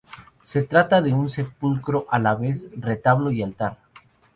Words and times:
Se 0.43 0.63
trata 0.63 0.99
de 1.03 1.13
un 1.13 1.29
sepulcro 1.29 2.07
a 2.09 2.17
la 2.17 2.33
vez 2.33 2.65
retablo 2.75 3.29
y 3.31 3.43
altar. 3.43 3.77